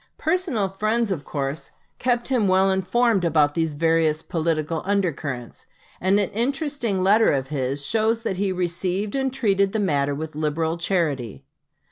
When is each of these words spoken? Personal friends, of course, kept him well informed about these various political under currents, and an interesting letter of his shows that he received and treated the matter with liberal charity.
Personal 0.17 0.67
friends, 0.67 1.11
of 1.11 1.23
course, 1.23 1.69
kept 1.99 2.29
him 2.29 2.47
well 2.47 2.71
informed 2.71 3.23
about 3.23 3.53
these 3.53 3.75
various 3.75 4.23
political 4.23 4.81
under 4.83 5.11
currents, 5.13 5.67
and 5.99 6.19
an 6.19 6.31
interesting 6.31 7.03
letter 7.03 7.31
of 7.31 7.49
his 7.49 7.85
shows 7.85 8.23
that 8.23 8.37
he 8.37 8.51
received 8.51 9.13
and 9.13 9.31
treated 9.31 9.73
the 9.73 9.79
matter 9.79 10.15
with 10.15 10.33
liberal 10.33 10.75
charity. 10.75 11.45